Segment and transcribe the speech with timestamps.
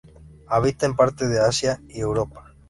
[0.47, 2.55] Habita en parte de Asia y Europa.